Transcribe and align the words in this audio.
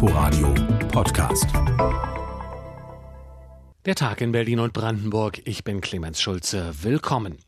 Inforadio 0.00 0.54
Podcast. 0.92 1.48
Der 3.84 3.96
Tag 3.96 4.20
in 4.20 4.30
Berlin 4.30 4.60
und 4.60 4.72
Brandenburg. 4.72 5.42
Ich 5.44 5.64
bin 5.64 5.80
Clemens 5.80 6.20
Schulze. 6.20 6.72
Willkommen. 6.82 7.38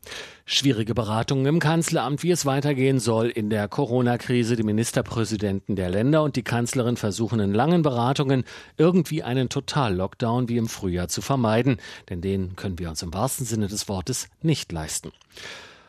Schwierige 0.43 0.93
Beratungen 0.93 1.45
im 1.45 1.59
Kanzleramt, 1.59 2.23
wie 2.23 2.31
es 2.31 2.45
weitergehen 2.45 2.99
soll 2.99 3.29
in 3.29 3.49
der 3.49 3.69
Corona-Krise. 3.69 4.57
Die 4.57 4.63
Ministerpräsidenten 4.63 5.77
der 5.77 5.89
Länder 5.89 6.23
und 6.23 6.35
die 6.35 6.43
Kanzlerin 6.43 6.97
versuchen 6.97 7.39
in 7.39 7.53
langen 7.53 7.83
Beratungen 7.83 8.43
irgendwie 8.75 9.23
einen 9.23 9.47
Total-Lockdown 9.47 10.49
wie 10.49 10.57
im 10.57 10.67
Frühjahr 10.67 11.07
zu 11.07 11.21
vermeiden. 11.21 11.77
Denn 12.09 12.19
den 12.19 12.57
können 12.57 12.79
wir 12.79 12.89
uns 12.89 13.01
im 13.01 13.13
wahrsten 13.13 13.45
Sinne 13.45 13.69
des 13.69 13.87
Wortes 13.87 14.27
nicht 14.41 14.73
leisten. 14.73 15.13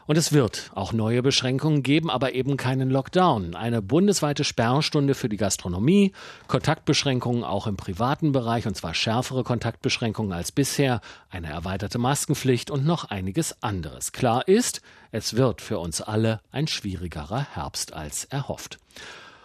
Und 0.07 0.17
es 0.19 0.33
wird 0.33 0.71
auch 0.75 0.93
neue 0.93 1.23
Beschränkungen 1.23 1.83
geben, 1.83 2.11
aber 2.11 2.35
eben 2.35 2.57
keinen 2.57 2.91
Lockdown. 2.91 3.55
Eine 3.55 3.83
bundesweite 3.83 4.45
Sperrstunde 4.45 5.15
für 5.15 5.29
die 5.29 5.37
Gastronomie, 5.37 6.13
Kontaktbeschränkungen 6.49 7.45
auch 7.45 7.67
im 7.67 7.77
privaten 7.77 8.33
Bereich, 8.33 8.67
und 8.67 8.77
zwar 8.77 8.95
schärfere 8.95 9.45
Kontaktbeschränkungen 9.45 10.33
als 10.33 10.53
bisher, 10.53 11.01
eine 11.31 11.51
erweiterte 11.51 11.99
Maskenpflicht 11.99 12.71
und 12.71 12.85
noch 12.85 13.05
einiges 13.05 13.63
anderes. 13.63 14.13
Klar 14.13 14.49
ist, 14.49 14.83
es 15.13 15.37
wird 15.37 15.61
für 15.61 15.79
uns 15.79 16.01
alle 16.01 16.41
ein 16.51 16.67
schwierigerer 16.67 17.47
Herbst 17.55 17.93
als 17.93 18.25
erhofft. 18.25 18.79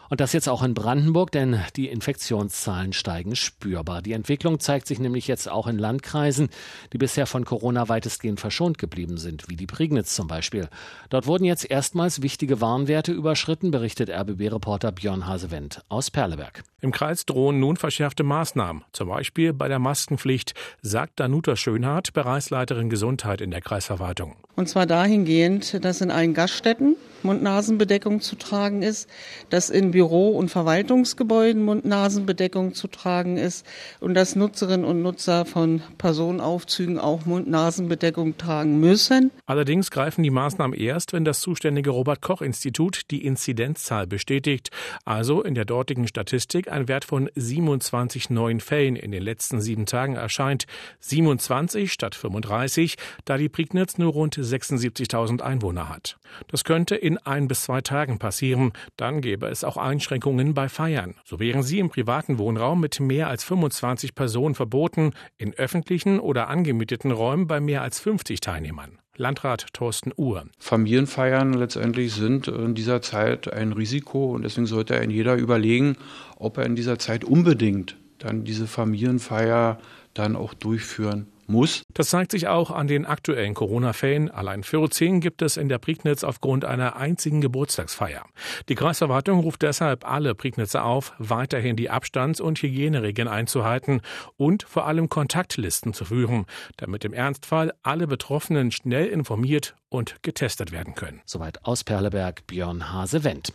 Und 0.09 0.21
das 0.21 0.34
jetzt 0.34 0.47
auch 0.47 0.63
in 0.63 0.73
Brandenburg, 0.73 1.31
denn 1.31 1.59
die 1.75 1.88
Infektionszahlen 1.88 2.93
steigen 2.93 3.35
spürbar. 3.35 4.02
Die 4.02 4.13
Entwicklung 4.13 4.59
zeigt 4.59 4.88
sich 4.88 4.99
nämlich 4.99 5.27
jetzt 5.27 5.49
auch 5.49 5.67
in 5.67 5.77
Landkreisen, 5.77 6.49
die 6.93 6.97
bisher 6.97 7.25
von 7.25 7.45
Corona 7.45 7.89
weitestgehend 7.89 8.39
verschont 8.39 8.77
geblieben 8.77 9.17
sind, 9.17 9.49
wie 9.49 9.55
die 9.55 9.67
Prignitz 9.67 10.16
zum 10.16 10.27
Beispiel. 10.27 10.70
Dort 11.09 11.27
wurden 11.27 11.43
jetzt 11.43 11.70
erstmals 11.70 12.21
wichtige 12.21 12.61
Warnwerte 12.61 13.11
überschritten, 13.11 13.71
berichtet 13.71 14.09
RBB-Reporter 14.09 14.91
Björn 14.91 15.27
Hasewendt 15.27 15.83
aus 15.89 16.11
Perleberg. 16.11 16.63
Im 16.80 16.91
Kreis 16.91 17.25
drohen 17.25 17.59
nun 17.59 17.75
verschärfte 17.75 18.23
Maßnahmen, 18.23 18.83
zum 18.94 19.09
Beispiel 19.09 19.52
bei 19.52 19.67
der 19.67 19.80
Maskenpflicht, 19.80 20.53
sagt 20.81 21.19
Danuta 21.19 21.55
Schönhardt, 21.55 22.13
Bereichsleiterin 22.13 22.89
Gesundheit 22.89 23.41
in 23.41 23.52
der 23.52 23.61
Kreisverwaltung. 23.61 24.35
Und 24.58 24.67
zwar 24.67 24.88
dahingehend, 24.88 25.86
dass 25.86 26.02
in 26.02 26.09
allen 26.09 26.33
Gaststätten 26.33 26.95
Mund-Nasen-Bedeckung 27.23 28.22
zu 28.22 28.36
tragen 28.36 28.81
ist, 28.81 29.09
dass 29.50 29.69
in 29.69 29.91
Büro- 29.91 30.30
und 30.30 30.50
Verwaltungsgebäuden 30.50 31.63
Mund-Nasen-Bedeckung 31.63 32.73
zu 32.73 32.88
tragen 32.88 33.38
ist 33.38 33.66
und 34.00 34.13
dass 34.13 34.35
Nutzerinnen 34.35 34.85
und 34.85 35.02
Nutzer 35.02 35.45
von 35.45 35.81
Personenaufzügen 35.97 37.00
auch 37.00 37.25
Mund-Nasen-Bedeckung 37.25 38.38
tragen 38.38 38.80
müssen. 38.80 39.31
Allerdings 39.45 39.91
greifen 39.91 40.23
die 40.23 40.30
Maßnahmen 40.30 40.78
erst, 40.78 41.13
wenn 41.13 41.25
das 41.25 41.41
zuständige 41.41 41.89
Robert-Koch-Institut 41.91 43.11
die 43.11 43.25
Inzidenzzahl 43.25 44.08
bestätigt, 44.08 44.69
also 45.05 45.44
in 45.44 45.55
der 45.55 45.66
dortigen 45.66 46.08
Statistik 46.08 46.72
ein 46.72 46.88
Wert 46.88 47.05
von 47.05 47.30
27 47.35 48.30
neuen 48.30 48.59
Fällen 48.59 48.95
in 48.95 49.11
den 49.11 49.23
letzten 49.23 49.61
sieben 49.61 49.85
Tagen 49.85 50.16
erscheint. 50.16 50.66
27 51.02 51.91
statt 51.91 52.16
35, 52.16 52.95
da 53.25 53.38
die 53.38 53.50
Prignitz 53.50 53.97
nur 53.97 54.13
rund 54.13 54.38
76.000 54.48 55.42
Einwohner 55.42 55.90
hat. 55.90 56.17
Das 56.48 56.64
könnte 56.64 56.95
in 56.95 57.17
ein 57.20 57.48
bis 57.48 57.64
zwei 57.64 57.81
Tagen 57.81 58.17
passieren. 58.20 58.73
Dann 58.95 59.22
gäbe 59.22 59.48
es 59.48 59.64
auch 59.64 59.78
Einschränkungen 59.78 60.53
bei 60.53 60.70
Feiern. 60.70 61.16
So 61.23 61.40
wären 61.40 61.64
sie 61.64 61.80
im 61.80 61.90
privaten 61.90 62.38
Wohnraum 62.38 62.80
mit 62.80 63.00
mehr 63.00 63.28
als 63.28 63.44
25 63.44 64.16
Personen 64.16 64.56
verboten, 64.56 65.12
in 65.38 65.53
öffentlichen 65.53 66.20
oder 66.20 66.48
angemieteten 66.48 67.12
Räumen 67.12 67.48
bei 67.48 67.59
mehr 67.59 67.81
als 67.81 68.00
50 68.00 68.40
Teilnehmern. 68.40 69.00
Landrat 69.16 69.68
Thorsten 69.73 70.12
Uhr. 70.16 70.45
Familienfeiern 70.59 71.53
letztendlich 71.53 72.14
sind 72.14 72.48
in 72.48 72.75
dieser 72.75 73.02
Zeit 73.02 73.52
ein 73.52 73.73
Risiko 73.73 74.34
und 74.34 74.44
deswegen 74.44 74.68
sollte 74.68 74.95
ein 74.95 75.09
jeder 75.09 75.36
überlegen, 75.36 75.98
ob 76.38 76.58
er 76.58 76.66
in 76.66 76.75
dieser 76.75 77.00
Zeit 77.00 77.23
unbedingt 77.23 77.98
dann 78.20 78.44
diese 78.44 78.68
Familienfeier 78.68 79.80
dann 80.14 80.36
auch 80.36 80.53
durchführen 80.53 81.28
muss. 81.50 81.84
Das 81.94 82.09
zeigt 82.09 82.31
sich 82.31 82.48
auch 82.48 82.72
an 82.72 82.88
den 82.88 83.06
aktuellen 83.06 83.53
Corona-Fällen. 83.53 84.30
Allein 84.30 84.63
14 84.63 85.22
gibt 85.22 85.41
es 85.41 85.58
in 85.58 85.69
der 85.69 85.78
Prignitz 85.78 86.24
aufgrund 86.24 86.66
einer 86.66 86.96
einzigen 86.96 87.41
Geburtstagsfeier. 87.41 88.25
Die 88.69 88.75
Kreisverwaltung 88.75 89.40
ruft 89.40 89.62
deshalb 89.62 90.09
alle 90.09 90.36
Prignitzer 90.36 90.84
auf, 90.84 91.13
weiterhin 91.18 91.75
die 91.75 91.90
Abstands- 91.90 92.41
und 92.41 92.62
Hygieneregeln 92.62 93.28
einzuhalten 93.28 94.02
und 94.36 94.63
vor 94.63 94.86
allem 94.86 95.09
Kontaktlisten 95.09 95.94
zu 95.94 96.06
führen, 96.06 96.46
damit 96.78 97.06
im 97.06 97.13
Ernstfall 97.13 97.74
alle 97.84 98.07
Betroffenen 98.07 98.72
schnell 98.72 99.07
informiert 99.07 99.75
und 99.90 100.22
getestet 100.24 100.72
werden 100.72 100.96
können. 100.96 101.22
Soweit 101.25 101.63
aus 101.66 101.84
Perleberg 101.84 102.46
Björn 102.47 102.91
Hase-Wendt. 102.91 103.53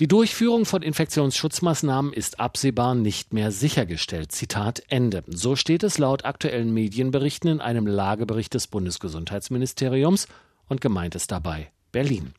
Die 0.00 0.08
Durchführung 0.08 0.64
von 0.64 0.80
Infektionsschutzmaßnahmen 0.80 2.14
ist 2.14 2.40
absehbar 2.40 2.94
nicht 2.94 3.34
mehr 3.34 3.52
sichergestellt. 3.52 4.32
Zitat 4.32 4.82
Ende. 4.88 5.22
So 5.26 5.56
steht 5.56 5.82
es 5.82 5.98
laut 5.98 6.24
aktuellen 6.24 6.72
Medienberichten 6.72 7.50
in 7.50 7.60
einem 7.60 7.86
Lagebericht 7.86 8.54
des 8.54 8.66
Bundesgesundheitsministeriums 8.66 10.26
und 10.70 10.80
gemeint 10.80 11.16
ist 11.16 11.30
dabei 11.30 11.70
Berlin. 11.92 12.32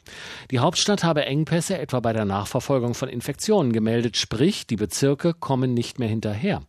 Die 0.49 0.57
Hauptstadt 0.57 1.03
habe 1.03 1.25
Engpässe 1.25 1.77
etwa 1.77 1.99
bei 1.99 2.13
der 2.13 2.25
Nachverfolgung 2.25 2.95
von 2.95 3.09
Infektionen 3.09 3.73
gemeldet, 3.73 4.17
sprich 4.17 4.65
die 4.65 4.75
Bezirke 4.75 5.35
kommen 5.35 5.75
nicht 5.75 5.99
mehr 5.99 6.09
hinterher. 6.09 6.63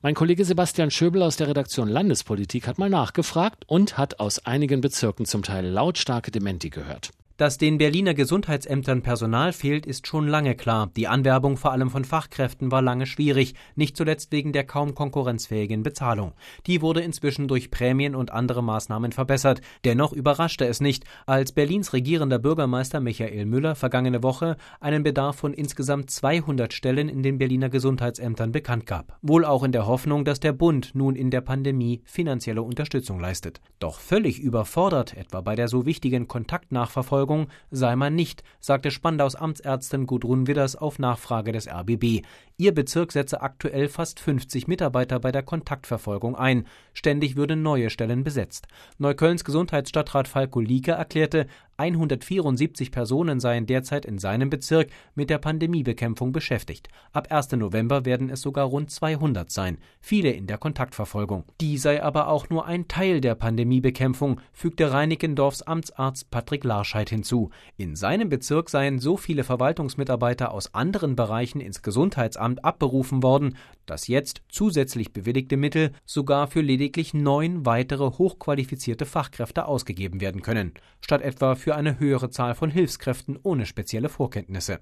Mein 0.00 0.14
Kollege 0.14 0.46
Sebastian 0.46 0.90
Schöbel 0.90 1.22
aus 1.22 1.36
der 1.36 1.48
Redaktion 1.48 1.88
Landespolitik 1.88 2.66
hat 2.66 2.78
mal 2.78 2.88
nachgefragt 2.88 3.64
und 3.66 3.98
hat 3.98 4.20
aus 4.20 4.46
einigen 4.46 4.80
Bezirken 4.80 5.26
zum 5.26 5.42
Teil 5.42 5.66
lautstarke 5.66 6.30
Dementi 6.30 6.70
gehört. 6.70 7.10
Dass 7.36 7.58
den 7.58 7.78
Berliner 7.78 8.14
Gesundheitsämtern 8.14 9.02
Personal 9.02 9.52
fehlt, 9.52 9.86
ist 9.86 10.06
schon 10.06 10.28
lange 10.28 10.54
klar. 10.54 10.92
Die 10.96 11.08
Anwerbung 11.08 11.56
vor 11.56 11.72
allem 11.72 11.90
von 11.90 12.04
Fachkräften 12.04 12.70
war 12.70 12.80
lange 12.80 13.06
schwierig, 13.06 13.56
nicht 13.74 13.96
zuletzt 13.96 14.30
wegen 14.30 14.52
der 14.52 14.62
kaum 14.62 14.94
konkurrenzfähigen 14.94 15.82
Bezahlung. 15.82 16.34
Die 16.68 16.80
wurde 16.80 17.00
inzwischen 17.00 17.48
durch 17.48 17.72
Prämien 17.72 18.14
und 18.14 18.30
andere 18.30 18.62
Maßnahmen 18.62 19.10
verbessert. 19.10 19.62
Dennoch 19.84 20.12
überraschte 20.12 20.64
es 20.64 20.80
nicht, 20.80 21.06
als 21.26 21.50
Berlins 21.50 21.92
regierender 21.92 22.38
Bürgermeister 22.38 23.00
Michael 23.00 23.46
Müller 23.46 23.74
vergangene 23.74 24.22
Woche 24.22 24.56
einen 24.78 25.02
Bedarf 25.02 25.34
von 25.34 25.54
insgesamt 25.54 26.10
200 26.10 26.72
Stellen 26.72 27.08
in 27.08 27.24
den 27.24 27.38
Berliner 27.38 27.68
Gesundheitsämtern 27.68 28.52
bekannt 28.52 28.86
gab. 28.86 29.18
Wohl 29.22 29.44
auch 29.44 29.64
in 29.64 29.72
der 29.72 29.88
Hoffnung, 29.88 30.24
dass 30.24 30.38
der 30.38 30.52
Bund 30.52 30.92
nun 30.94 31.16
in 31.16 31.32
der 31.32 31.40
Pandemie 31.40 32.00
finanzielle 32.04 32.62
Unterstützung 32.62 33.18
leistet. 33.18 33.60
Doch 33.80 33.98
völlig 33.98 34.38
überfordert, 34.38 35.16
etwa 35.16 35.40
bei 35.40 35.56
der 35.56 35.66
so 35.66 35.84
wichtigen 35.84 36.28
Kontaktnachverfolgung 36.28 37.23
Nachverfolgung 37.24 37.48
sei 37.70 37.96
man 37.96 38.14
nicht, 38.14 38.44
sagte 38.60 38.90
Spandaus 38.90 39.34
Amtsärztin 39.34 40.06
Gudrun 40.06 40.46
Widders 40.46 40.76
auf 40.76 40.98
Nachfrage 40.98 41.52
des 41.52 41.68
RBB. 41.68 42.22
Ihr 42.56 42.72
Bezirk 42.72 43.10
setze 43.10 43.40
aktuell 43.42 43.88
fast 43.88 44.20
50 44.20 44.68
Mitarbeiter 44.68 45.18
bei 45.18 45.32
der 45.32 45.42
Kontaktverfolgung 45.42 46.36
ein. 46.36 46.68
Ständig 46.92 47.34
würden 47.34 47.62
neue 47.62 47.90
Stellen 47.90 48.22
besetzt. 48.22 48.68
Neuköllns 48.96 49.42
Gesundheitsstadtrat 49.42 50.28
Falko 50.28 50.60
Lieke 50.60 50.92
erklärte, 50.92 51.48
174 51.76 52.92
Personen 52.92 53.40
seien 53.40 53.66
derzeit 53.66 54.06
in 54.06 54.18
seinem 54.18 54.50
Bezirk 54.50 54.90
mit 55.16 55.30
der 55.30 55.38
Pandemiebekämpfung 55.38 56.30
beschäftigt. 56.30 56.86
Ab 57.12 57.32
1. 57.32 57.50
November 57.56 58.04
werden 58.04 58.30
es 58.30 58.42
sogar 58.42 58.66
rund 58.66 58.92
200 58.92 59.50
sein, 59.50 59.78
viele 60.00 60.30
in 60.30 60.46
der 60.46 60.58
Kontaktverfolgung. 60.58 61.42
Die 61.60 61.76
sei 61.76 62.00
aber 62.00 62.28
auch 62.28 62.50
nur 62.50 62.66
ein 62.66 62.86
Teil 62.86 63.20
der 63.20 63.34
Pandemiebekämpfung, 63.34 64.40
fügte 64.52 64.92
Reinickendorfs 64.92 65.62
Amtsarzt 65.62 66.30
Patrick 66.30 66.62
Larscheid 66.62 67.10
hinzu. 67.10 67.50
In 67.76 67.96
seinem 67.96 68.28
Bezirk 68.28 68.70
seien 68.70 69.00
so 69.00 69.16
viele 69.16 69.42
Verwaltungsmitarbeiter 69.42 70.52
aus 70.52 70.72
anderen 70.72 71.16
Bereichen 71.16 71.60
ins 71.60 71.82
Gesundheitsamt 71.82 72.43
Finanzamt 72.44 72.64
abberufen 72.64 73.22
worden, 73.22 73.56
dass 73.86 74.08
jetzt 74.08 74.42
zusätzlich 74.48 75.12
bewilligte 75.12 75.56
Mittel 75.56 75.92
sogar 76.04 76.46
für 76.46 76.60
lediglich 76.60 77.14
neun 77.14 77.66
weitere 77.66 78.04
hochqualifizierte 78.04 79.06
Fachkräfte 79.06 79.66
ausgegeben 79.66 80.20
werden 80.20 80.42
können, 80.42 80.72
statt 81.00 81.22
etwa 81.22 81.54
für 81.54 81.74
eine 81.74 81.98
höhere 81.98 82.30
Zahl 82.30 82.54
von 82.54 82.70
Hilfskräften 82.70 83.38
ohne 83.42 83.66
spezielle 83.66 84.08
Vorkenntnisse. 84.08 84.80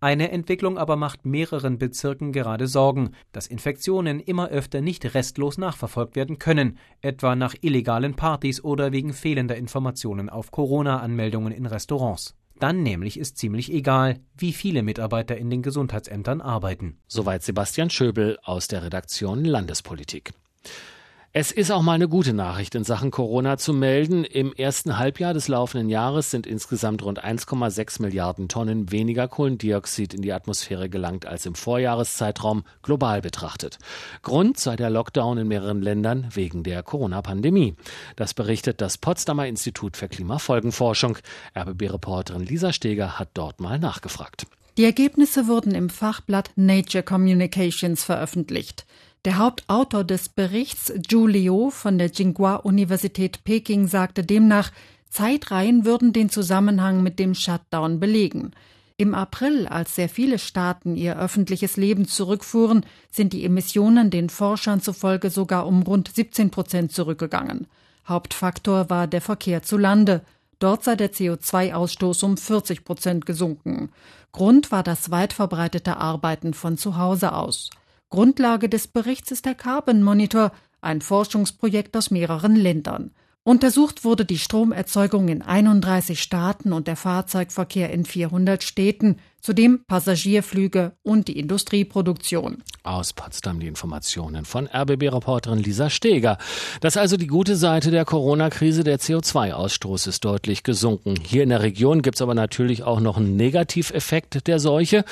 Eine 0.00 0.30
Entwicklung 0.30 0.78
aber 0.78 0.96
macht 0.96 1.26
mehreren 1.26 1.78
Bezirken 1.78 2.32
gerade 2.32 2.66
Sorgen, 2.66 3.10
dass 3.32 3.46
Infektionen 3.46 4.20
immer 4.20 4.48
öfter 4.48 4.80
nicht 4.80 5.14
restlos 5.14 5.58
nachverfolgt 5.58 6.16
werden 6.16 6.38
können, 6.38 6.78
etwa 7.02 7.36
nach 7.36 7.54
illegalen 7.60 8.14
Partys 8.14 8.62
oder 8.62 8.92
wegen 8.92 9.12
fehlender 9.12 9.56
Informationen 9.56 10.28
auf 10.28 10.50
Corona-Anmeldungen 10.50 11.52
in 11.52 11.66
Restaurants. 11.66 12.34
Dann 12.60 12.82
nämlich 12.82 13.18
ist 13.18 13.38
ziemlich 13.38 13.72
egal, 13.72 14.20
wie 14.36 14.52
viele 14.52 14.82
Mitarbeiter 14.82 15.36
in 15.36 15.48
den 15.48 15.62
Gesundheitsämtern 15.62 16.42
arbeiten. 16.42 16.98
Soweit 17.08 17.42
Sebastian 17.42 17.88
Schöbel 17.88 18.38
aus 18.42 18.68
der 18.68 18.84
Redaktion 18.84 19.44
Landespolitik. 19.44 20.32
Es 21.32 21.52
ist 21.52 21.70
auch 21.70 21.82
mal 21.82 21.92
eine 21.92 22.08
gute 22.08 22.32
Nachricht 22.32 22.74
in 22.74 22.82
Sachen 22.82 23.12
Corona 23.12 23.56
zu 23.56 23.72
melden. 23.72 24.24
Im 24.24 24.52
ersten 24.52 24.98
Halbjahr 24.98 25.32
des 25.32 25.46
laufenden 25.46 25.88
Jahres 25.88 26.32
sind 26.32 26.44
insgesamt 26.44 27.04
rund 27.04 27.24
1,6 27.24 28.02
Milliarden 28.02 28.48
Tonnen 28.48 28.90
weniger 28.90 29.28
Kohlendioxid 29.28 30.12
in 30.12 30.22
die 30.22 30.32
Atmosphäre 30.32 30.88
gelangt 30.88 31.26
als 31.26 31.46
im 31.46 31.54
Vorjahreszeitraum 31.54 32.64
global 32.82 33.22
betrachtet. 33.22 33.78
Grund 34.22 34.58
sei 34.58 34.74
der 34.74 34.90
Lockdown 34.90 35.38
in 35.38 35.46
mehreren 35.46 35.82
Ländern 35.82 36.26
wegen 36.34 36.64
der 36.64 36.82
Corona-Pandemie. 36.82 37.76
Das 38.16 38.34
berichtet 38.34 38.80
das 38.80 38.98
Potsdamer 38.98 39.46
Institut 39.46 39.96
für 39.96 40.08
Klimafolgenforschung. 40.08 41.16
RBB-Reporterin 41.56 42.42
Lisa 42.42 42.72
Steger 42.72 43.20
hat 43.20 43.28
dort 43.34 43.60
mal 43.60 43.78
nachgefragt. 43.78 44.48
Die 44.76 44.84
Ergebnisse 44.84 45.46
wurden 45.46 45.76
im 45.76 45.90
Fachblatt 45.90 46.50
Nature 46.56 47.04
Communications 47.04 48.02
veröffentlicht. 48.02 48.84
Der 49.26 49.36
Hauptautor 49.36 50.02
des 50.02 50.30
Berichts, 50.30 50.90
Zhu 51.06 51.26
Liu 51.26 51.68
von 51.68 51.98
der 51.98 52.10
Tsinghua-Universität 52.10 53.44
Peking, 53.44 53.86
sagte 53.86 54.24
demnach, 54.24 54.72
Zeitreihen 55.10 55.84
würden 55.84 56.14
den 56.14 56.30
Zusammenhang 56.30 57.02
mit 57.02 57.18
dem 57.18 57.34
Shutdown 57.34 58.00
belegen. 58.00 58.52
Im 58.96 59.14
April, 59.14 59.66
als 59.66 59.94
sehr 59.94 60.08
viele 60.08 60.38
Staaten 60.38 60.96
ihr 60.96 61.18
öffentliches 61.18 61.76
Leben 61.76 62.08
zurückfuhren, 62.08 62.86
sind 63.10 63.34
die 63.34 63.44
Emissionen 63.44 64.08
den 64.08 64.30
Forschern 64.30 64.80
zufolge 64.80 65.28
sogar 65.28 65.66
um 65.66 65.82
rund 65.82 66.10
17 66.14 66.50
Prozent 66.50 66.92
zurückgegangen. 66.92 67.66
Hauptfaktor 68.08 68.88
war 68.88 69.06
der 69.06 69.20
Verkehr 69.20 69.62
zu 69.62 69.76
Lande. 69.76 70.22
Dort 70.60 70.82
sei 70.82 70.96
der 70.96 71.12
CO2-Ausstoß 71.12 72.24
um 72.24 72.38
40 72.38 72.84
Prozent 72.84 73.26
gesunken. 73.26 73.90
Grund 74.32 74.72
war 74.72 74.82
das 74.82 75.10
weit 75.10 75.34
verbreitete 75.34 75.98
Arbeiten 75.98 76.54
von 76.54 76.78
zu 76.78 76.96
Hause 76.96 77.34
aus. 77.34 77.68
Grundlage 78.10 78.68
des 78.68 78.88
Berichts 78.88 79.30
ist 79.30 79.46
der 79.46 79.54
Carbon 79.54 80.02
Monitor, 80.02 80.50
ein 80.80 81.00
Forschungsprojekt 81.00 81.96
aus 81.96 82.10
mehreren 82.10 82.56
Ländern. 82.56 83.12
Untersucht 83.44 84.04
wurde 84.04 84.24
die 84.24 84.38
Stromerzeugung 84.38 85.28
in 85.28 85.42
31 85.42 86.20
Staaten 86.20 86.72
und 86.72 86.88
der 86.88 86.96
Fahrzeugverkehr 86.96 87.90
in 87.90 88.04
400 88.04 88.62
Städten, 88.64 89.16
zudem 89.40 89.84
Passagierflüge 89.86 90.92
und 91.02 91.28
die 91.28 91.38
Industrieproduktion. 91.38 92.62
Aus 92.82 93.12
Potsdam 93.12 93.60
die 93.60 93.66
Informationen 93.66 94.44
von 94.44 94.66
RBB-Reporterin 94.66 95.58
Lisa 95.58 95.90
Steger. 95.90 96.38
Das 96.80 96.94
ist 96.94 97.00
also 97.00 97.16
die 97.16 97.26
gute 97.26 97.56
Seite 97.56 97.90
der 97.90 98.04
Corona-Krise. 98.04 98.84
Der 98.84 98.98
CO2-Ausstoß 98.98 100.08
ist 100.08 100.24
deutlich 100.24 100.62
gesunken. 100.62 101.14
Hier 101.22 101.42
in 101.42 101.50
der 101.50 101.62
Region 101.62 102.02
gibt 102.02 102.16
es 102.16 102.22
aber 102.22 102.34
natürlich 102.34 102.82
auch 102.82 103.00
noch 103.00 103.16
einen 103.16 103.36
Negativeffekt 103.36 104.46
der 104.46 104.58
Seuche. 104.58 105.04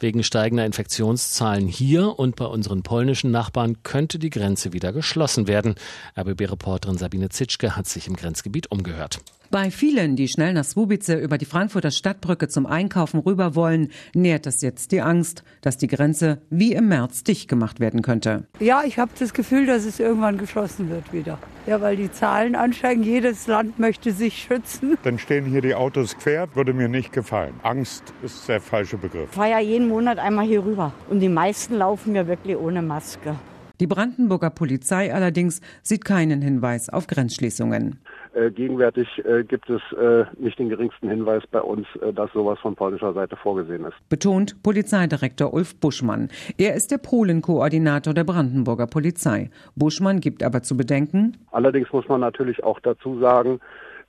Wegen 0.00 0.24
steigender 0.24 0.66
Infektionszahlen 0.66 1.68
hier 1.68 2.18
und 2.18 2.34
bei 2.36 2.46
unseren 2.46 2.82
polnischen 2.82 3.30
Nachbarn 3.30 3.82
könnte 3.82 4.18
die 4.18 4.30
Grenze 4.30 4.72
wieder 4.72 4.92
geschlossen 4.92 5.46
werden. 5.46 5.76
RBB-Reporterin 6.18 6.98
Sabine 6.98 7.28
Zitschke 7.28 7.76
hat 7.76 7.86
sich 7.86 8.08
im 8.08 8.16
Grenzgebiet 8.16 8.70
umgehört. 8.70 9.20
Bei 9.52 9.70
vielen, 9.70 10.16
die 10.16 10.28
schnell 10.28 10.54
nach 10.54 10.64
Swubice 10.64 11.10
über 11.10 11.36
die 11.36 11.44
Frankfurter 11.44 11.90
Stadtbrücke 11.90 12.48
zum 12.48 12.64
Einkaufen 12.64 13.20
rüber 13.20 13.54
wollen, 13.54 13.88
nährt 14.14 14.46
es 14.46 14.62
jetzt 14.62 14.92
die 14.92 15.02
Angst, 15.02 15.44
dass 15.60 15.76
die 15.76 15.88
Grenze 15.88 16.40
wie 16.48 16.72
im 16.72 16.88
März 16.88 17.22
dicht 17.22 17.48
gemacht 17.48 17.78
werden 17.78 18.00
könnte. 18.00 18.44
Ja, 18.60 18.82
ich 18.82 18.98
habe 18.98 19.10
das 19.18 19.34
Gefühl, 19.34 19.66
dass 19.66 19.84
es 19.84 20.00
irgendwann 20.00 20.38
geschlossen 20.38 20.88
wird 20.88 21.12
wieder. 21.12 21.38
Ja, 21.66 21.82
weil 21.82 21.96
die 21.96 22.10
Zahlen 22.10 22.54
ansteigen. 22.54 23.02
Jedes 23.02 23.46
Land 23.46 23.78
möchte 23.78 24.12
sich 24.12 24.38
schützen. 24.38 24.96
Dann 25.02 25.18
stehen 25.18 25.44
hier 25.44 25.60
die 25.60 25.74
Autos 25.74 26.16
quer, 26.16 26.48
würde 26.56 26.72
mir 26.72 26.88
nicht 26.88 27.12
gefallen. 27.12 27.52
Angst 27.62 28.04
ist 28.22 28.48
der 28.48 28.62
falsche 28.62 28.96
Begriff. 28.96 29.28
Ich 29.28 29.36
fahre 29.36 29.50
ja 29.50 29.60
jeden 29.60 29.88
Monat 29.88 30.18
einmal 30.18 30.46
hier 30.46 30.64
rüber. 30.64 30.94
Und 31.10 31.20
die 31.20 31.28
meisten 31.28 31.74
laufen 31.74 32.14
ja 32.14 32.26
wirklich 32.26 32.56
ohne 32.56 32.80
Maske. 32.80 33.36
Die 33.82 33.88
Brandenburger 33.88 34.50
Polizei 34.50 35.12
allerdings 35.12 35.60
sieht 35.82 36.04
keinen 36.04 36.40
Hinweis 36.40 36.88
auf 36.88 37.08
Grenzschließungen. 37.08 37.98
Äh, 38.34 38.50
gegenwärtig 38.50 39.08
äh, 39.24 39.44
gibt 39.44 39.68
es 39.68 39.82
äh, 39.92 40.24
nicht 40.38 40.58
den 40.58 40.70
geringsten 40.70 41.08
Hinweis 41.08 41.42
bei 41.50 41.60
uns, 41.60 41.86
äh, 42.00 42.12
dass 42.14 42.32
sowas 42.32 42.58
von 42.60 42.74
polnischer 42.74 43.12
Seite 43.12 43.36
vorgesehen 43.36 43.84
ist. 43.84 43.94
Betont 44.08 44.62
Polizeidirektor 44.62 45.52
Ulf 45.52 45.78
Buschmann. 45.78 46.30
Er 46.56 46.74
ist 46.74 46.90
der 46.90 46.98
Polenkoordinator 46.98 48.14
der 48.14 48.24
Brandenburger 48.24 48.86
Polizei. 48.86 49.50
Buschmann 49.76 50.20
gibt 50.20 50.42
aber 50.42 50.62
zu 50.62 50.76
bedenken. 50.78 51.36
Allerdings 51.50 51.92
muss 51.92 52.08
man 52.08 52.20
natürlich 52.20 52.64
auch 52.64 52.80
dazu 52.80 53.18
sagen, 53.20 53.60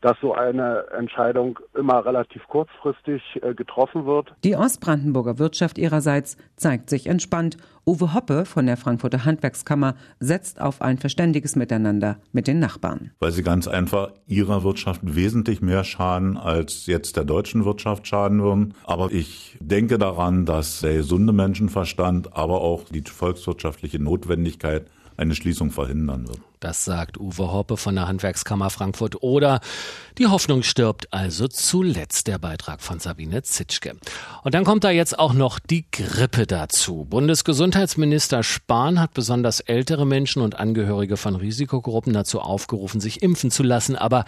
dass 0.03 0.17
so 0.19 0.33
eine 0.33 0.83
Entscheidung 0.97 1.59
immer 1.73 2.05
relativ 2.05 2.45
kurzfristig 2.49 3.21
äh, 3.41 3.53
getroffen 3.53 4.05
wird. 4.05 4.33
Die 4.43 4.55
Ostbrandenburger 4.57 5.39
Wirtschaft 5.39 5.77
ihrerseits 5.77 6.35
zeigt 6.57 6.89
sich 6.89 7.07
entspannt. 7.07 7.55
Uwe 7.85 8.13
Hoppe 8.13 8.43
von 8.43 8.65
der 8.65 8.75
Frankfurter 8.75 9.23
Handwerkskammer 9.23 9.95
setzt 10.19 10.59
auf 10.59 10.81
ein 10.81 10.97
verständiges 10.97 11.55
Miteinander 11.55 12.17
mit 12.33 12.47
den 12.47 12.59
Nachbarn. 12.59 13.11
Weil 13.19 13.31
sie 13.31 13.43
ganz 13.43 13.69
einfach 13.69 14.11
ihrer 14.27 14.63
Wirtschaft 14.65 15.01
wesentlich 15.03 15.61
mehr 15.61 15.85
schaden, 15.85 16.35
als 16.35 16.85
jetzt 16.85 17.15
der 17.15 17.23
deutschen 17.23 17.63
Wirtschaft 17.63 18.05
schaden 18.05 18.41
würden. 18.41 18.73
Aber 18.83 19.09
ich 19.09 19.57
denke 19.61 19.97
daran, 19.97 20.45
dass 20.45 20.81
der 20.81 20.95
gesunde 20.95 21.31
Menschenverstand, 21.31 22.35
aber 22.35 22.59
auch 22.59 22.83
die 22.89 23.03
volkswirtschaftliche 23.03 24.03
Notwendigkeit 24.03 24.85
eine 25.15 25.35
Schließung 25.35 25.71
verhindern 25.71 26.27
wird. 26.27 26.41
Das 26.63 26.85
sagt 26.85 27.19
Uwe 27.19 27.51
Hoppe 27.51 27.75
von 27.75 27.93
der 27.95 28.07
Handwerkskammer 28.07 28.69
Frankfurt 28.69 29.21
oder 29.21 29.59
die 30.17 30.27
Hoffnung 30.27 30.63
stirbt 30.63 31.11
also 31.11 31.49
zuletzt 31.49 32.27
der 32.27 32.37
Beitrag 32.37 32.81
von 32.81 32.99
Sabine 32.99 33.43
Zitschke. 33.43 33.97
Und 34.43 34.53
dann 34.53 34.63
kommt 34.63 34.85
da 34.85 34.89
jetzt 34.89 35.19
auch 35.19 35.33
noch 35.33 35.59
die 35.59 35.83
Grippe 35.91 36.47
dazu. 36.47 37.05
Bundesgesundheitsminister 37.09 38.43
Spahn 38.43 39.01
hat 39.01 39.13
besonders 39.13 39.59
ältere 39.59 40.05
Menschen 40.05 40.41
und 40.41 40.57
Angehörige 40.57 41.17
von 41.17 41.35
Risikogruppen 41.35 42.13
dazu 42.13 42.39
aufgerufen, 42.39 43.01
sich 43.01 43.21
impfen 43.21 43.51
zu 43.51 43.63
lassen. 43.63 43.97
Aber 43.97 44.23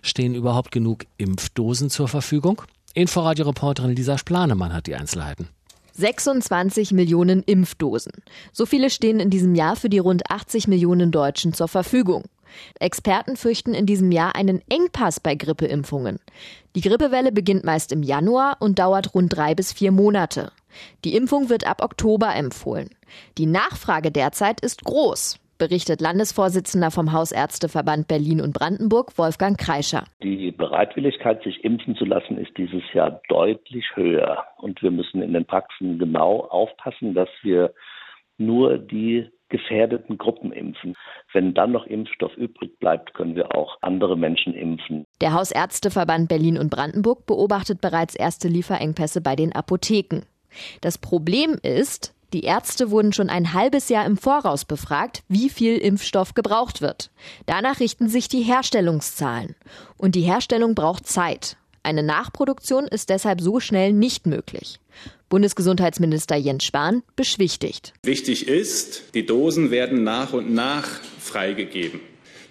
stehen 0.00 0.36
überhaupt 0.36 0.70
genug 0.70 1.06
Impfdosen 1.16 1.90
zur 1.90 2.06
Verfügung? 2.06 2.62
Inforadio-Reporterin 2.94 3.96
Lisa 3.96 4.16
Splanemann 4.16 4.72
hat 4.72 4.86
die 4.86 4.94
Einzelheiten. 4.94 5.48
26 5.92 6.92
Millionen 6.92 7.42
Impfdosen. 7.42 8.12
So 8.52 8.66
viele 8.66 8.90
stehen 8.90 9.20
in 9.20 9.30
diesem 9.30 9.54
Jahr 9.54 9.76
für 9.76 9.88
die 9.88 9.98
rund 9.98 10.30
80 10.30 10.68
Millionen 10.68 11.10
Deutschen 11.10 11.52
zur 11.52 11.68
Verfügung. 11.68 12.24
Experten 12.78 13.36
fürchten 13.36 13.74
in 13.74 13.86
diesem 13.86 14.10
Jahr 14.10 14.34
einen 14.34 14.60
Engpass 14.68 15.20
bei 15.20 15.34
Grippeimpfungen. 15.34 16.18
Die 16.74 16.80
Grippewelle 16.80 17.32
beginnt 17.32 17.64
meist 17.64 17.92
im 17.92 18.02
Januar 18.02 18.56
und 18.60 18.78
dauert 18.78 19.14
rund 19.14 19.34
drei 19.34 19.54
bis 19.54 19.72
vier 19.72 19.92
Monate. 19.92 20.52
Die 21.04 21.14
Impfung 21.14 21.48
wird 21.48 21.64
ab 21.64 21.82
Oktober 21.82 22.34
empfohlen. 22.34 22.90
Die 23.38 23.46
Nachfrage 23.46 24.10
derzeit 24.10 24.60
ist 24.60 24.84
groß 24.84 25.38
berichtet 25.60 26.00
Landesvorsitzender 26.00 26.90
vom 26.90 27.12
Hausärzteverband 27.12 28.08
Berlin 28.08 28.40
und 28.40 28.52
Brandenburg, 28.52 29.16
Wolfgang 29.16 29.56
Kreischer. 29.56 30.04
Die 30.22 30.50
Bereitwilligkeit, 30.50 31.44
sich 31.44 31.62
impfen 31.62 31.94
zu 31.94 32.04
lassen, 32.04 32.38
ist 32.38 32.56
dieses 32.56 32.82
Jahr 32.92 33.20
deutlich 33.28 33.84
höher. 33.94 34.44
Und 34.56 34.82
wir 34.82 34.90
müssen 34.90 35.22
in 35.22 35.32
den 35.32 35.44
Praxen 35.44 36.00
genau 36.00 36.40
aufpassen, 36.40 37.14
dass 37.14 37.28
wir 37.42 37.72
nur 38.38 38.78
die 38.78 39.28
gefährdeten 39.50 40.16
Gruppen 40.16 40.52
impfen. 40.52 40.96
Wenn 41.32 41.52
dann 41.54 41.72
noch 41.72 41.86
Impfstoff 41.86 42.34
übrig 42.36 42.78
bleibt, 42.78 43.12
können 43.14 43.36
wir 43.36 43.54
auch 43.54 43.76
andere 43.82 44.16
Menschen 44.16 44.54
impfen. 44.54 45.04
Der 45.20 45.34
Hausärzteverband 45.34 46.28
Berlin 46.28 46.56
und 46.56 46.70
Brandenburg 46.70 47.26
beobachtet 47.26 47.80
bereits 47.80 48.14
erste 48.14 48.48
Lieferengpässe 48.48 49.20
bei 49.20 49.36
den 49.36 49.52
Apotheken. 49.52 50.22
Das 50.80 50.98
Problem 50.98 51.56
ist, 51.62 52.14
die 52.32 52.44
Ärzte 52.44 52.90
wurden 52.90 53.12
schon 53.12 53.28
ein 53.28 53.52
halbes 53.52 53.88
Jahr 53.88 54.06
im 54.06 54.16
Voraus 54.16 54.64
befragt, 54.64 55.22
wie 55.28 55.48
viel 55.48 55.76
Impfstoff 55.76 56.34
gebraucht 56.34 56.80
wird. 56.80 57.10
Danach 57.46 57.80
richten 57.80 58.08
sich 58.08 58.28
die 58.28 58.42
Herstellungszahlen. 58.42 59.56
Und 59.96 60.14
die 60.14 60.22
Herstellung 60.22 60.74
braucht 60.74 61.06
Zeit. 61.06 61.56
Eine 61.82 62.02
Nachproduktion 62.02 62.86
ist 62.86 63.08
deshalb 63.08 63.40
so 63.40 63.58
schnell 63.58 63.92
nicht 63.92 64.26
möglich. 64.26 64.80
Bundesgesundheitsminister 65.28 66.36
Jens 66.36 66.64
Spahn 66.64 67.02
beschwichtigt. 67.16 67.94
Wichtig 68.02 68.48
ist, 68.48 69.14
die 69.14 69.24
Dosen 69.24 69.70
werden 69.70 70.04
nach 70.04 70.32
und 70.32 70.52
nach 70.52 70.86
freigegeben. 71.18 72.00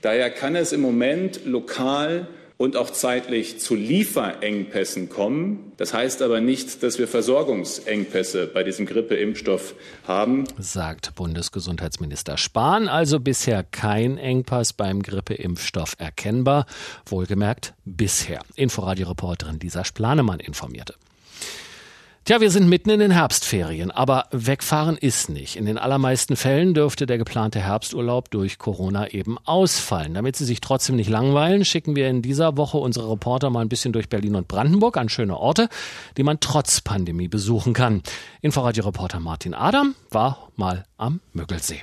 Daher 0.01 0.29
kann 0.29 0.55
es 0.55 0.71
im 0.71 0.81
Moment 0.81 1.45
lokal 1.45 2.27
und 2.59 2.75
auch 2.75 2.89
zeitlich 2.89 3.57
zu 3.61 3.73
Lieferengpässen 3.73 5.07
kommen. 5.07 5.71
Das 5.77 5.93
heißt 5.93 6.21
aber 6.21 6.41
nicht, 6.41 6.83
dass 6.83 6.99
wir 6.99 7.07
Versorgungsengpässe 7.07 8.47
bei 8.47 8.63
diesem 8.63 8.85
Grippeimpfstoff 8.85 9.75
haben, 10.05 10.43
sagt 10.57 11.15
Bundesgesundheitsminister 11.15 12.37
Spahn. 12.37 12.89
Also 12.89 13.21
bisher 13.21 13.63
kein 13.63 14.17
Engpass 14.17 14.73
beim 14.73 15.01
Grippeimpfstoff 15.01 15.95
erkennbar. 15.99 16.65
Wohlgemerkt 17.05 17.75
bisher. 17.85 18.41
Inforadio-Reporterin 18.55 19.57
Lisa 19.61 19.85
Splanemann 19.85 20.41
informierte. 20.41 20.95
Tja, 22.25 22.41
wir 22.41 22.51
sind 22.51 22.69
mitten 22.69 22.91
in 22.91 22.99
den 22.99 23.11
Herbstferien, 23.11 23.89
aber 23.89 24.27
wegfahren 24.31 24.97
ist 24.97 25.29
nicht. 25.29 25.55
In 25.55 25.65
den 25.65 25.79
allermeisten 25.79 26.35
Fällen 26.35 26.75
dürfte 26.75 27.07
der 27.07 27.17
geplante 27.17 27.59
Herbsturlaub 27.59 28.29
durch 28.29 28.59
Corona 28.59 29.07
eben 29.09 29.37
ausfallen. 29.45 30.13
Damit 30.13 30.35
Sie 30.35 30.45
sich 30.45 30.61
trotzdem 30.61 30.95
nicht 30.95 31.09
langweilen, 31.09 31.65
schicken 31.65 31.95
wir 31.95 32.07
in 32.07 32.21
dieser 32.21 32.55
Woche 32.55 32.77
unsere 32.77 33.09
Reporter 33.09 33.49
mal 33.49 33.61
ein 33.61 33.69
bisschen 33.69 33.93
durch 33.93 34.09
Berlin 34.09 34.35
und 34.35 34.47
Brandenburg 34.47 34.97
an 34.97 35.09
schöne 35.09 35.37
Orte, 35.37 35.69
die 36.17 36.23
man 36.23 36.39
trotz 36.39 36.81
Pandemie 36.81 37.29
besuchen 37.29 37.73
kann. 37.73 38.03
Inforadio-Reporter 38.41 39.19
Martin 39.19 39.55
Adam 39.55 39.95
war 40.11 40.49
mal 40.55 40.85
am 40.97 41.21
Müggelsee. 41.33 41.81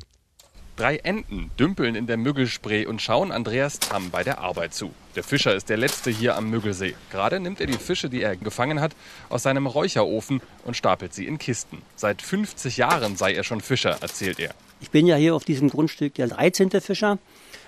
Drei 0.76 0.96
Enten 0.98 1.50
dümpeln 1.58 1.94
in 1.94 2.06
der 2.06 2.18
Müggelspree 2.18 2.84
und 2.84 3.00
schauen 3.00 3.32
Andreas 3.32 3.78
Tamm 3.78 4.10
bei 4.10 4.22
der 4.22 4.40
Arbeit 4.40 4.74
zu. 4.74 4.92
Der 5.14 5.24
Fischer 5.24 5.54
ist 5.54 5.70
der 5.70 5.78
Letzte 5.78 6.10
hier 6.10 6.36
am 6.36 6.50
Müggelsee. 6.50 6.94
Gerade 7.10 7.40
nimmt 7.40 7.62
er 7.62 7.66
die 7.66 7.78
Fische, 7.78 8.10
die 8.10 8.20
er 8.20 8.36
gefangen 8.36 8.82
hat, 8.82 8.94
aus 9.30 9.42
seinem 9.42 9.66
Räucherofen 9.66 10.42
und 10.66 10.76
stapelt 10.76 11.14
sie 11.14 11.26
in 11.26 11.38
Kisten. 11.38 11.80
Seit 11.96 12.20
50 12.20 12.76
Jahren 12.76 13.16
sei 13.16 13.32
er 13.32 13.42
schon 13.42 13.62
Fischer, 13.62 13.96
erzählt 14.02 14.38
er. 14.38 14.54
Ich 14.82 14.90
bin 14.90 15.06
ja 15.06 15.16
hier 15.16 15.34
auf 15.34 15.44
diesem 15.44 15.70
Grundstück 15.70 16.12
der 16.12 16.28
13. 16.28 16.70
Fischer. 16.82 17.16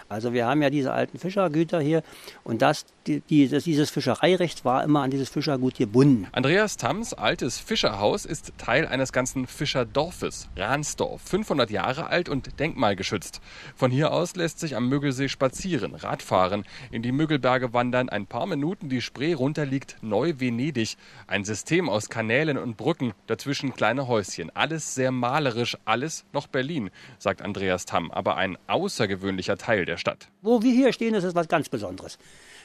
Also 0.09 0.33
wir 0.33 0.47
haben 0.47 0.63
ja 0.63 0.71
diese 0.71 0.93
alten 0.93 1.19
Fischergüter 1.19 1.81
hier 1.81 2.03
und 2.43 2.63
das, 2.63 2.87
die, 3.07 3.21
die, 3.21 3.49
dieses 3.49 3.91
Fischereirecht 3.91 4.65
war 4.65 4.83
immer 4.83 5.03
an 5.03 5.11
dieses 5.11 5.29
Fischergut 5.29 5.77
gebunden. 5.77 6.27
Andreas 6.33 6.79
Tams 6.79 7.13
altes 7.13 7.59
Fischerhaus 7.59 8.25
ist 8.25 8.53
Teil 8.57 8.87
eines 8.87 9.13
ganzen 9.13 9.47
Fischerdorfes, 9.47 10.49
Ransdorf, 10.57 11.21
500 11.23 11.71
Jahre 11.71 12.07
alt 12.07 12.31
und 12.31 12.59
denkmalgeschützt. 12.59 13.43
Von 13.77 13.91
hier 13.91 14.13
aus 14.13 14.35
lässt 14.35 14.61
sich 14.61 14.77
am 14.77 14.89
Müggelsee 14.89 15.29
spazieren, 15.29 15.95
Radfahren, 15.95 16.65
in 16.91 17.03
die 17.03 17.13
Müggelberge 17.13 17.75
wandern, 17.75 18.09
ein 18.09 18.27
paar 18.27 18.47
Minuten 18.47 18.89
die 18.89 19.03
Spree 19.03 19.35
runter 19.35 19.67
liegt 19.67 19.99
Neu-Venedig, 20.03 20.97
ein 21.27 21.45
System 21.45 21.91
aus 21.91 22.09
Kanälen 22.09 22.57
und 22.57 22.79
Brücken, 22.79 23.13
dazwischen 23.27 23.75
kleine 23.75 24.09
Häuschen, 24.09 24.51
alles 24.55 24.95
sehr 24.95 25.13
malerisch, 25.13 25.77
alles 25.85 26.25
noch 26.33 26.47
Berlin, 26.47 26.91
sagt 27.19 27.43
Andreas 27.43 27.85
Tamm, 27.85 28.11
aber 28.11 28.37
ein 28.37 28.57
außergewöhnlicher 28.69 29.59
Teil 29.59 29.85
der 29.85 29.98
Stadt. 29.99 30.29
Wo 30.43 30.63
wir 30.63 30.73
hier 30.73 30.93
stehen, 30.93 31.15
das 31.15 31.25
ist 31.25 31.35
was 31.35 31.49
ganz 31.49 31.69
Besonderes. 31.69 32.19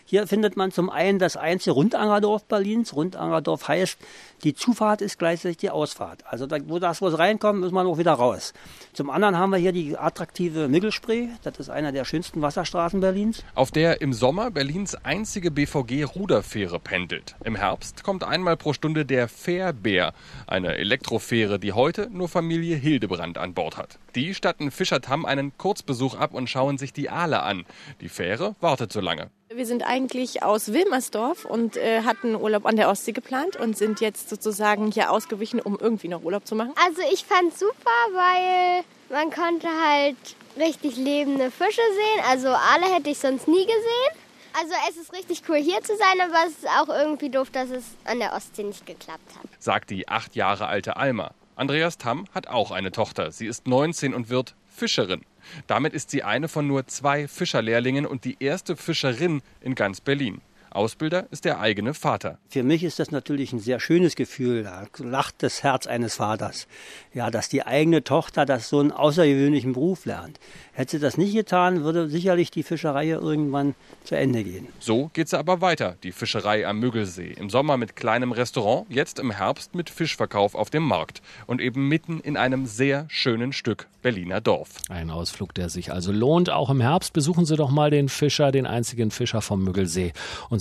Hier 0.05 0.27
findet 0.27 0.57
man 0.57 0.71
zum 0.71 0.89
einen 0.89 1.17
das 1.17 1.37
einzige 1.37 1.71
Rundangerdorf 1.71 2.43
Berlins. 2.45 2.93
Rundangerdorf 2.93 3.67
heißt, 3.69 3.97
die 4.43 4.53
Zufahrt 4.53 5.01
ist 5.01 5.17
gleichzeitig 5.17 5.57
die 5.57 5.69
Ausfahrt. 5.69 6.25
Also 6.25 6.45
da, 6.45 6.57
wo 6.67 6.79
das, 6.79 7.01
wo 7.01 7.07
es 7.07 7.17
reinkommt, 7.17 7.61
muss 7.61 7.71
man 7.71 7.87
auch 7.87 7.97
wieder 7.97 8.11
raus. 8.11 8.53
Zum 8.91 9.09
anderen 9.09 9.37
haben 9.37 9.51
wir 9.51 9.59
hier 9.59 9.71
die 9.71 9.97
attraktive 9.97 10.67
Miggelspree. 10.67 11.29
Das 11.43 11.57
ist 11.57 11.69
einer 11.69 11.93
der 11.93 12.03
schönsten 12.03 12.41
Wasserstraßen 12.41 12.99
Berlins. 12.99 13.45
Auf 13.55 13.71
der 13.71 14.01
im 14.01 14.11
Sommer 14.11 14.51
Berlins 14.51 14.95
einzige 14.95 15.51
BVG-Ruderfähre 15.51 16.79
pendelt. 16.79 17.35
Im 17.45 17.55
Herbst 17.55 18.03
kommt 18.03 18.25
einmal 18.25 18.57
pro 18.57 18.73
Stunde 18.73 19.05
der 19.05 19.29
Fährbär, 19.29 20.13
eine 20.47 20.75
Elektrofähre, 20.75 21.59
die 21.59 21.71
heute 21.71 22.09
nur 22.11 22.27
Familie 22.27 22.75
Hildebrand 22.75 23.37
an 23.37 23.53
Bord 23.53 23.77
hat. 23.77 23.99
Die 24.15 24.35
statten 24.35 24.69
Fischertam 24.69 25.25
einen 25.25 25.57
Kurzbesuch 25.57 26.15
ab 26.15 26.35
und 26.35 26.47
schauen 26.47 26.77
sich 26.77 26.93
die 26.93 27.09
Aale 27.09 27.41
an. 27.41 27.65
Die 27.99 28.09
Fähre 28.09 28.55
wartet 28.61 28.93
so 28.93 29.01
lange. 29.01 29.31
Wir 29.49 29.65
sind 29.65 29.83
eigentlich 29.83 30.43
aus 30.43 30.71
Wilmersdorf 30.71 31.45
und 31.45 31.77
äh, 31.77 32.01
hatten 32.03 32.35
Urlaub 32.35 32.65
an 32.65 32.75
der 32.75 32.89
Ostsee 32.89 33.11
geplant 33.11 33.55
und 33.55 33.77
sind 33.77 34.01
jetzt 34.01 34.29
sozusagen 34.29 34.91
hier 34.91 35.11
ausgewichen, 35.11 35.59
um 35.59 35.77
irgendwie 35.79 36.09
noch 36.09 36.23
Urlaub 36.23 36.45
zu 36.45 36.55
machen. 36.55 36.73
Also 36.85 37.01
ich 37.11 37.25
fand 37.25 37.57
super, 37.57 37.89
weil 38.13 38.83
man 39.09 39.31
konnte 39.31 39.67
halt 39.67 40.17
richtig 40.57 40.95
lebende 40.97 41.49
Fische 41.49 41.81
sehen. 41.81 42.25
Also 42.29 42.49
alle 42.49 42.93
hätte 42.93 43.09
ich 43.09 43.17
sonst 43.17 43.47
nie 43.47 43.65
gesehen. 43.65 44.19
Also 44.59 44.73
es 44.89 44.97
ist 44.97 45.13
richtig 45.13 45.41
cool 45.49 45.57
hier 45.57 45.81
zu 45.81 45.97
sein, 45.97 46.21
aber 46.21 46.45
es 46.45 46.53
ist 46.59 46.67
auch 46.67 46.89
irgendwie 46.89 47.29
doof, 47.29 47.49
dass 47.51 47.71
es 47.71 47.83
an 48.05 48.19
der 48.19 48.33
Ostsee 48.33 48.63
nicht 48.63 48.85
geklappt 48.85 49.35
hat. 49.35 49.49
Sagt 49.57 49.89
die 49.89 50.07
acht 50.07 50.35
Jahre 50.35 50.67
alte 50.67 50.97
Alma. 50.97 51.31
Andreas 51.55 51.97
Tamm 51.97 52.25
hat 52.33 52.47
auch 52.47 52.71
eine 52.71 52.91
Tochter. 52.91 53.31
Sie 53.31 53.45
ist 53.45 53.67
19 53.67 54.13
und 54.13 54.29
wird 54.29 54.55
Fischerin. 54.65 55.21
Damit 55.67 55.93
ist 55.93 56.09
sie 56.09 56.23
eine 56.23 56.47
von 56.47 56.67
nur 56.67 56.87
zwei 56.87 57.27
Fischerlehrlingen 57.27 58.05
und 58.05 58.25
die 58.25 58.37
erste 58.39 58.75
Fischerin 58.75 59.41
in 59.61 59.75
ganz 59.75 60.01
Berlin. 60.01 60.41
Ausbilder 60.75 61.27
ist 61.31 61.45
der 61.45 61.59
eigene 61.59 61.93
Vater. 61.93 62.37
Für 62.49 62.63
mich 62.63 62.83
ist 62.83 62.99
das 62.99 63.11
natürlich 63.11 63.53
ein 63.53 63.59
sehr 63.59 63.79
schönes 63.79 64.15
Gefühl. 64.15 64.63
Da 64.63 64.85
lacht 64.99 65.43
das 65.43 65.63
Herz 65.63 65.87
eines 65.87 66.15
Vaters. 66.15 66.67
Ja, 67.13 67.31
dass 67.31 67.49
die 67.49 67.65
eigene 67.65 68.03
Tochter 68.03 68.45
das 68.45 68.69
so 68.69 68.79
einen 68.79 68.91
außergewöhnlichen 68.91 69.73
Beruf 69.73 70.05
lernt. 70.05 70.39
Hätte 70.73 70.97
sie 70.97 70.99
das 70.99 71.17
nicht 71.17 71.33
getan, 71.33 71.83
würde 71.83 72.09
sicherlich 72.09 72.49
die 72.49 72.63
Fischerei 72.63 73.07
irgendwann 73.07 73.75
zu 74.03 74.15
Ende 74.15 74.43
gehen. 74.43 74.67
So 74.79 75.11
geht 75.13 75.29
sie 75.29 75.37
aber 75.37 75.61
weiter, 75.61 75.97
die 76.01 76.11
Fischerei 76.11 76.65
am 76.65 76.79
Müggelsee. 76.79 77.33
Im 77.37 77.49
Sommer 77.49 77.77
mit 77.77 77.95
kleinem 77.95 78.31
Restaurant, 78.31 78.87
jetzt 78.89 79.19
im 79.19 79.31
Herbst 79.31 79.75
mit 79.75 79.89
Fischverkauf 79.89 80.55
auf 80.55 80.69
dem 80.71 80.83
Markt. 80.83 81.21
Und 81.45 81.61
eben 81.61 81.87
mitten 81.87 82.19
in 82.19 82.37
einem 82.37 82.65
sehr 82.65 83.05
schönen 83.09 83.53
Stück 83.53 83.87
Berliner 84.01 84.41
Dorf. 84.41 84.69
Ein 84.89 85.11
Ausflug, 85.11 85.53
der 85.53 85.69
sich 85.69 85.91
also 85.91 86.11
lohnt. 86.11 86.49
Auch 86.49 86.69
im 86.69 86.81
Herbst 86.81 87.13
besuchen 87.13 87.45
Sie 87.45 87.55
doch 87.55 87.69
mal 87.69 87.89
den 87.89 88.09
Fischer, 88.09 88.51
den 88.51 88.65
einzigen 88.65 89.11
Fischer 89.11 89.41
vom 89.41 89.63
Müggelsee. 89.63 90.13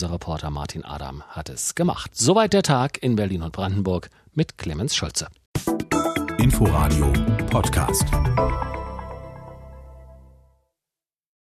Unser 0.02 0.14
Reporter 0.14 0.50
Martin 0.50 0.84
Adam 0.84 1.22
hat 1.28 1.48
es 1.48 1.76
gemacht. 1.76 2.10
Soweit 2.16 2.54
der 2.54 2.64
Tag 2.64 3.00
in 3.04 3.14
Berlin 3.14 3.40
und 3.42 3.52
Brandenburg 3.52 4.10
mit 4.34 4.58
Clemens 4.58 4.96
Schulze. 4.96 5.28
Inforadio 6.38 7.12
Podcast. 7.48 8.06